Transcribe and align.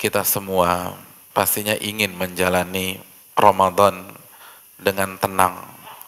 kita 0.00 0.24
semua 0.24 0.96
pastinya 1.36 1.76
ingin 1.76 2.16
menjalani 2.16 2.96
Ramadan 3.36 4.08
dengan 4.80 5.20
tenang, 5.20 5.60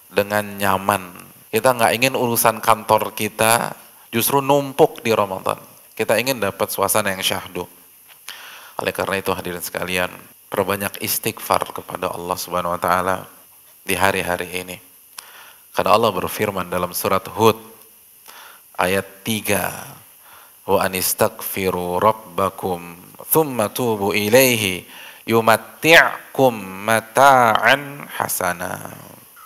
dengan 0.09 0.57
nyaman. 0.57 1.13
Kita 1.53 1.77
nggak 1.77 1.93
ingin 2.01 2.17
urusan 2.17 2.65
kantor 2.65 3.13
kita 3.13 3.77
justru 4.09 4.41
numpuk 4.41 5.05
di 5.05 5.13
Ramadan. 5.13 5.61
Kita 5.93 6.17
ingin 6.17 6.41
dapat 6.41 6.73
suasana 6.73 7.13
yang 7.13 7.21
syahdu. 7.21 7.69
Oleh 8.81 8.97
karena 8.97 9.21
itu 9.21 9.29
hadirin 9.37 9.61
sekalian, 9.61 10.09
perbanyak 10.49 10.97
istighfar 11.05 11.61
kepada 11.77 12.09
Allah 12.17 12.37
Subhanahu 12.41 12.73
wa 12.73 12.81
taala 12.81 13.29
di 13.85 13.93
hari-hari 13.93 14.49
ini. 14.49 14.77
Karena 15.77 15.93
Allah 15.93 16.09
berfirman 16.09 16.73
dalam 16.73 16.97
surat 16.97 17.29
Hud 17.29 17.61
ayat 18.81 19.05
3, 19.21 19.69
"Wa 20.65 20.89
anistaghfiru 20.89 22.01
rabbakum 22.01 23.12
thumma 23.33 23.73
tubu 23.73 24.13
ilaihi 24.13 24.85
yumatti'kum 25.25 26.53
mata'an 26.85 28.05
hasana." 28.13 28.93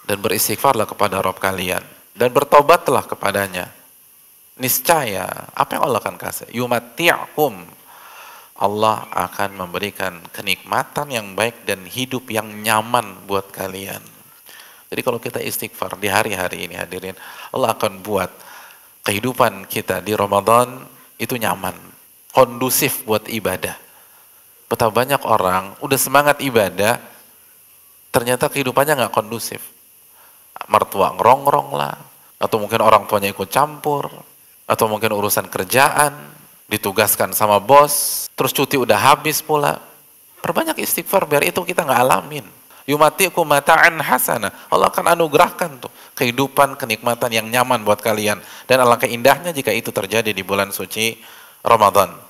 Dan 0.07 0.19
beristighfarlah 0.19 0.87
kepada 0.91 1.23
Rabb 1.23 1.39
kalian 1.39 1.83
dan 2.15 2.35
bertobatlah 2.35 3.07
kepadanya. 3.07 3.71
Niscaya 4.59 5.27
apa 5.55 5.79
yang 5.79 5.87
Allah 5.87 6.01
akan 6.03 6.17
kasih? 6.19 6.51
Yumatti'kum 6.51 7.77
Allah 8.57 9.05
akan 9.13 9.67
memberikan 9.67 10.17
kenikmatan 10.33 11.13
yang 11.13 11.37
baik 11.37 11.69
dan 11.69 11.85
hidup 11.85 12.25
yang 12.33 12.49
nyaman 12.65 13.29
buat 13.29 13.53
kalian. 13.53 14.01
Jadi 14.89 15.01
kalau 15.05 15.21
kita 15.21 15.45
istighfar 15.45 16.01
di 16.01 16.09
hari-hari 16.09 16.65
ini 16.65 16.79
hadirin, 16.79 17.13
Allah 17.53 17.77
akan 17.77 18.01
buat 18.01 18.33
kehidupan 19.05 19.69
kita 19.69 20.01
di 20.01 20.17
Ramadan 20.17 20.89
itu 21.21 21.37
nyaman, 21.37 21.77
kondusif 22.37 23.09
buat 23.09 23.25
ibadah. 23.33 23.81
Betapa 24.69 24.93
banyak 24.93 25.25
orang 25.25 25.73
udah 25.81 25.97
semangat 25.97 26.45
ibadah, 26.45 27.01
ternyata 28.13 28.53
kehidupannya 28.53 29.01
nggak 29.01 29.15
kondusif. 29.17 29.65
Mertua 30.69 31.17
ngerongrong 31.17 31.73
lah, 31.73 31.97
atau 32.37 32.61
mungkin 32.61 32.85
orang 32.85 33.09
tuanya 33.09 33.33
ikut 33.33 33.49
campur, 33.49 34.13
atau 34.69 34.85
mungkin 34.85 35.17
urusan 35.17 35.49
kerjaan, 35.49 36.13
ditugaskan 36.69 37.33
sama 37.33 37.57
bos, 37.57 38.29
terus 38.37 38.53
cuti 38.53 38.77
udah 38.77 39.01
habis 39.01 39.41
pula. 39.41 39.81
Perbanyak 40.45 40.77
istighfar 40.77 41.25
biar 41.25 41.41
itu 41.41 41.65
kita 41.65 41.89
nggak 41.89 42.01
alamin. 42.05 42.45
Yumatiku 42.85 43.49
mata'an 43.49 43.97
hasana. 43.99 44.53
Allah 44.71 44.93
akan 44.93 45.17
anugerahkan 45.17 45.83
tuh 45.83 45.91
kehidupan, 46.15 46.79
kenikmatan 46.79 47.33
yang 47.33 47.47
nyaman 47.49 47.83
buat 47.83 47.99
kalian. 47.99 48.39
Dan 48.69 48.77
alangkah 48.79 49.11
indahnya 49.11 49.51
jika 49.51 49.75
itu 49.75 49.91
terjadi 49.91 50.31
di 50.31 50.43
bulan 50.47 50.71
suci 50.71 51.19
Ramadan. 51.67 52.26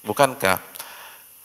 Bukankah 0.00 0.56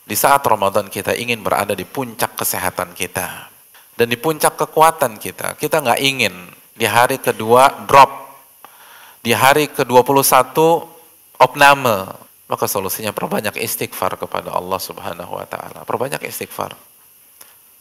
di 0.06 0.14
saat 0.14 0.40
Ramadan 0.46 0.86
kita 0.86 1.18
ingin 1.18 1.42
berada 1.42 1.74
di 1.74 1.82
puncak 1.82 2.38
kesehatan 2.38 2.94
kita. 2.94 3.50
Dan 3.96 4.06
di 4.12 4.14
puncak 4.14 4.54
kekuatan 4.54 5.18
kita. 5.18 5.58
Kita 5.58 5.82
nggak 5.82 6.00
ingin 6.04 6.34
di 6.76 6.86
hari 6.86 7.18
kedua 7.18 7.86
drop. 7.90 8.28
Di 9.24 9.34
hari 9.34 9.66
ke-21 9.72 10.54
opname. 11.42 12.06
Maka 12.46 12.70
solusinya 12.70 13.10
perbanyak 13.10 13.58
istighfar 13.58 14.14
kepada 14.14 14.54
Allah 14.54 14.78
subhanahu 14.78 15.34
wa 15.34 15.42
ta'ala. 15.42 15.82
Perbanyak 15.82 16.22
istighfar. 16.22 16.78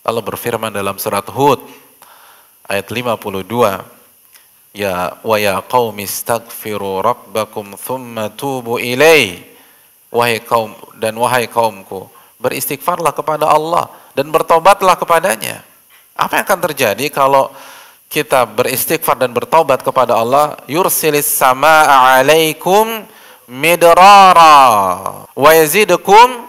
Allah 0.01 0.23
berfirman 0.25 0.73
dalam 0.73 0.97
surat 0.97 1.29
Hud 1.29 1.61
ayat 2.65 2.89
52 2.89 3.95
Ya 4.75 5.15
wa 5.23 5.39
ya 5.39 5.63
qaumi 5.63 6.03
istaghfiru 6.03 6.99
rabbakum 6.99 7.79
thumma 7.79 8.27
tubu 8.27 8.75
ilai 8.75 9.39
wahai 10.15 10.39
kaum 10.39 10.71
dan 10.95 11.11
wahai 11.19 11.51
kaumku 11.51 12.07
beristighfarlah 12.39 13.11
kepada 13.11 13.51
Allah 13.51 13.91
dan 14.15 14.31
bertobatlah 14.31 14.95
kepadanya 14.95 15.59
apa 16.15 16.39
yang 16.39 16.45
akan 16.47 16.59
terjadi 16.71 17.11
kalau 17.11 17.51
kita 18.07 18.47
beristighfar 18.47 19.19
dan 19.19 19.35
bertobat 19.35 19.83
kepada 19.83 20.15
Allah 20.15 20.55
yursilis 20.71 21.27
samaa 21.27 22.15
alaikum 22.15 23.03
midrara 23.51 24.55
wa 25.35 25.51
yazidukum 25.51 26.47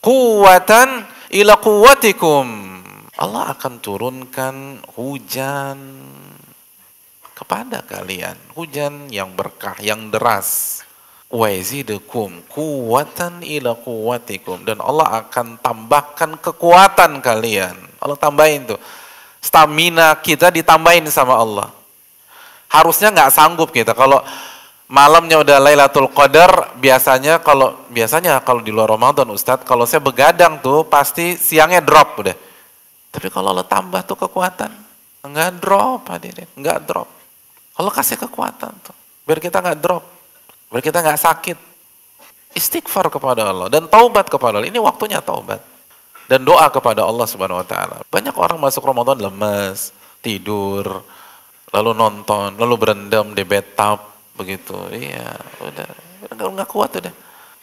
quwwatan 0.00 1.04
ila 1.36 1.60
quwwatikum 1.60 2.72
Allah 3.16 3.52
akan 3.52 3.80
turunkan 3.80 4.84
hujan 4.96 5.76
kepada 7.36 7.84
kalian. 7.84 8.36
Hujan 8.56 9.12
yang 9.12 9.36
berkah, 9.36 9.76
yang 9.84 10.08
deras. 10.08 10.80
Wazidukum 11.26 12.42
kuwatan 12.46 13.42
ila 13.42 13.74
kuwatikum. 13.74 14.62
Dan 14.62 14.78
Allah 14.78 15.26
akan 15.26 15.58
tambahkan 15.58 16.38
kekuatan 16.38 17.18
kalian. 17.18 17.74
Allah 17.98 18.18
tambahin 18.18 18.66
tuh. 18.74 18.80
Stamina 19.42 20.14
kita 20.18 20.50
ditambahin 20.50 21.06
sama 21.10 21.38
Allah. 21.38 21.68
Harusnya 22.70 23.14
nggak 23.14 23.30
sanggup 23.34 23.70
kita. 23.70 23.94
Kalau 23.94 24.22
malamnya 24.90 25.42
udah 25.42 25.58
Lailatul 25.62 26.10
Qadar, 26.10 26.74
biasanya 26.78 27.42
kalau 27.42 27.86
biasanya 27.90 28.42
kalau 28.42 28.62
di 28.62 28.74
luar 28.74 28.90
Ramadan 28.90 29.26
Ustadz, 29.30 29.66
kalau 29.66 29.86
saya 29.86 30.02
begadang 30.02 30.58
tuh 30.62 30.86
pasti 30.86 31.38
siangnya 31.38 31.82
drop 31.82 32.22
udah 32.22 32.36
tapi 33.16 33.32
kalau 33.32 33.56
Allah 33.56 33.64
tambah 33.64 34.04
tuh 34.04 34.28
kekuatan, 34.28 34.68
enggak 35.24 35.56
drop 35.56 36.04
hadirin, 36.12 36.44
enggak 36.52 36.84
drop. 36.84 37.08
Allah 37.80 37.88
kasih 37.88 38.20
kekuatan 38.20 38.76
tuh, 38.84 38.92
biar 39.24 39.40
kita 39.40 39.64
enggak 39.64 39.80
drop, 39.80 40.04
biar 40.70 40.82
kita 40.82 41.02
enggak 41.02 41.20
sakit. 41.20 41.58
Istighfar 42.56 43.12
kepada 43.12 43.52
Allah 43.52 43.68
dan 43.68 43.84
taubat 43.84 44.32
kepada 44.32 44.58
Allah. 44.60 44.68
Ini 44.70 44.80
waktunya 44.80 45.20
taubat. 45.20 45.60
Dan 46.26 46.42
doa 46.42 46.66
kepada 46.72 47.06
Allah 47.06 47.28
Subhanahu 47.28 47.60
wa 47.62 47.66
taala. 47.68 48.02
Banyak 48.08 48.34
orang 48.34 48.58
masuk 48.58 48.82
Ramadan 48.82 49.20
lemes, 49.20 49.94
tidur, 50.24 51.04
lalu 51.70 51.90
nonton, 51.94 52.56
lalu 52.58 52.74
berendam 52.80 53.30
di 53.36 53.44
bathtub 53.46 54.02
begitu. 54.34 54.74
Iya, 54.90 55.36
udah 55.62 55.88
enggak 56.32 56.68
kuat 56.72 56.96
udah. 56.98 57.14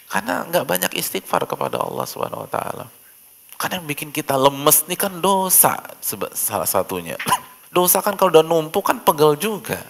Karena 0.07 0.45
enggak 0.45 0.63
banyak 0.63 0.91
istighfar 0.95 1.49
kepada 1.49 1.81
Allah 1.81 2.05
Subhanahu 2.05 2.45
wa 2.45 2.49
taala. 2.49 2.85
Karena 3.57 3.81
yang 3.81 3.87
bikin 3.87 4.09
kita 4.13 4.37
lemes 4.37 4.85
nih 4.85 4.99
kan 4.99 5.13
dosa 5.17 5.79
salah 6.35 6.67
satunya. 6.67 7.17
Dosa 7.73 8.05
kan 8.05 8.13
kalau 8.13 8.29
udah 8.29 8.45
numpuk 8.45 8.85
kan 8.85 9.01
pegel 9.01 9.33
juga. 9.33 9.81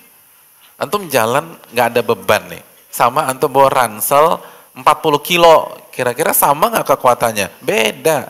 Antum 0.80 1.04
jalan 1.12 1.60
nggak 1.76 1.88
ada 1.92 2.00
beban 2.00 2.44
nih. 2.48 2.64
Sama 2.94 3.26
antum 3.26 3.50
bawa 3.50 3.74
ransel 3.74 4.38
40 4.78 4.86
kilo. 5.26 5.74
Kira-kira 5.90 6.30
sama 6.30 6.70
nggak 6.70 6.94
kekuatannya? 6.94 7.50
Beda. 7.58 8.30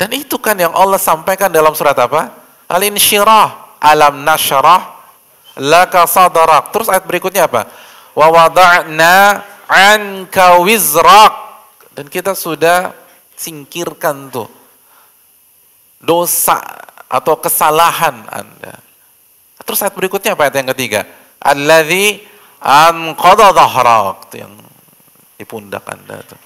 Dan 0.00 0.10
itu 0.16 0.40
kan 0.40 0.56
yang 0.56 0.72
Allah 0.72 0.96
sampaikan 0.96 1.52
dalam 1.52 1.76
surat 1.76 1.96
apa? 2.00 2.32
Al-insyirah. 2.64 3.76
Alam 3.84 4.24
nasyarah 4.24 4.80
laka 5.60 6.08
sadarak. 6.08 6.72
Terus 6.72 6.88
ayat 6.88 7.04
berikutnya 7.04 7.44
apa? 7.44 7.68
Wa 8.16 8.32
wada'na 8.32 9.44
anka 9.68 10.56
wizrak. 10.64 11.44
Dan 11.92 12.08
kita 12.08 12.32
sudah 12.32 13.04
Singkirkan 13.34 14.30
tuh 14.30 14.46
dosa 15.98 16.62
atau 17.10 17.34
kesalahan 17.34 18.22
Anda. 18.30 18.78
Terus 19.66 19.82
ayat 19.82 19.94
berikutnya 19.98 20.38
apa 20.38 20.46
ayat 20.46 20.56
yang 20.62 20.70
ketiga? 20.70 21.00
Alladzi 21.42 22.22
anqadha 22.64 23.52
dhahrak. 23.52 24.32
Itu 24.32 24.36
yang 24.40 24.52
di 25.36 25.44
pundak 25.44 25.84
Anda 25.84 26.24
tuh. 26.24 26.40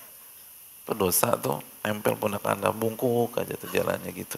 Itu 0.83 0.93
dosa 0.99 1.39
tuh, 1.39 1.63
nempel 1.87 2.19
pundak 2.19 2.43
Anda, 2.43 2.75
bungkuk 2.75 3.39
aja 3.39 3.55
tuh 3.55 3.71
jalannya 3.71 4.11
gitu. 4.11 4.37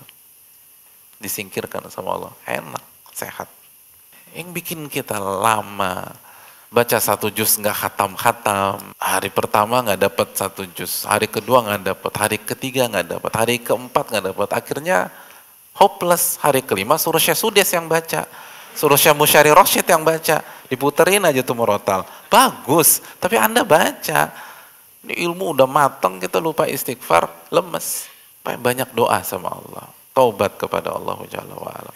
Disingkirkan 1.16 1.88
sama 1.88 2.20
Allah. 2.20 2.32
Enak, 2.44 2.84
sehat. 3.16 3.48
Yang 4.36 4.48
bikin 4.52 4.80
kita 4.86 5.18
lama, 5.18 6.14
baca 6.70 6.98
satu 7.02 7.28
juz 7.34 7.58
nggak 7.58 7.74
khatam-khatam. 7.74 8.94
Hari 8.94 9.30
pertama 9.34 9.82
nggak 9.82 10.00
dapat 10.06 10.28
satu 10.38 10.62
juz, 10.70 11.02
hari 11.02 11.26
kedua 11.26 11.66
nggak 11.66 11.82
dapat, 11.82 12.12
hari 12.14 12.38
ketiga 12.38 12.86
nggak 12.86 13.18
dapat, 13.18 13.32
hari 13.34 13.54
keempat 13.58 14.04
nggak 14.06 14.24
dapat. 14.30 14.48
Akhirnya 14.54 15.10
hopeless. 15.74 16.38
Hari 16.38 16.62
kelima 16.62 16.94
suruh 16.94 17.18
Syekh 17.18 17.38
Sudes 17.38 17.68
yang 17.74 17.90
baca, 17.90 18.24
suruh 18.78 18.98
Syekh 18.98 19.18
Musyari 19.18 19.50
Rosyid 19.50 19.86
yang 19.86 20.06
baca, 20.06 20.46
diputerin 20.70 21.26
aja 21.26 21.42
tuh 21.42 21.58
murotal. 21.58 22.06
Bagus, 22.30 23.02
tapi 23.18 23.34
anda 23.34 23.66
baca. 23.66 24.30
Ini 25.04 25.26
ilmu 25.26 25.58
udah 25.58 25.66
matang, 25.66 26.22
kita 26.22 26.38
lupa 26.38 26.70
istighfar, 26.70 27.50
lemes. 27.50 28.06
Banyak 28.46 28.94
doa 28.94 29.20
sama 29.26 29.50
Allah. 29.50 29.90
Taubat 30.14 30.56
kepada 30.56 30.94
Allah 30.94 31.18
Jalla 31.28 31.56
wa'ala. 31.58 31.92